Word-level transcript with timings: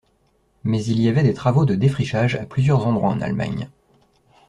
Mais 0.63 0.83
il 0.83 0.99
y 0.99 1.09
avait 1.09 1.21
des 1.21 1.35
travaux 1.35 1.63
de 1.63 1.75
défrichage 1.75 2.33
à 2.35 2.47
plusieurs 2.47 2.87
endroits 2.87 3.11
en 3.11 3.21
Allemagne. 3.21 3.69